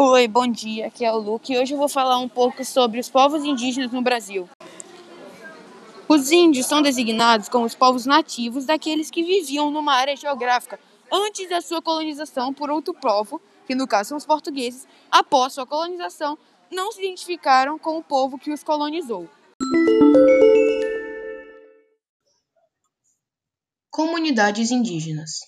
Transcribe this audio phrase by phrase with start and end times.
[0.00, 0.86] Oi, bom dia.
[0.86, 3.90] Aqui é o Luke e hoje eu vou falar um pouco sobre os povos indígenas
[3.90, 4.48] no Brasil.
[6.08, 10.78] Os índios são designados como os povos nativos daqueles que viviam numa área geográfica
[11.10, 15.66] antes da sua colonização por outro povo, que no caso são os portugueses, após sua
[15.66, 16.38] colonização,
[16.70, 19.28] não se identificaram com o povo que os colonizou.
[23.90, 25.40] Comunidades indígenas.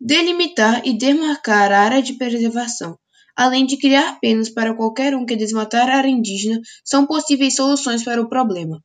[0.00, 2.96] Delimitar e demarcar a área de preservação,
[3.34, 8.04] além de criar penas para qualquer um que desmatar a área indígena, são possíveis soluções
[8.04, 8.80] para o problema.